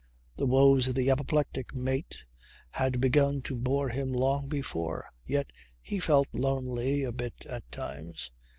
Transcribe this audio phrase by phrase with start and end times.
[0.35, 2.25] The woes of the apoplectic mate
[2.71, 5.05] had begun to bore him long before.
[5.27, 8.31] Yet he felt lonely a bit at times.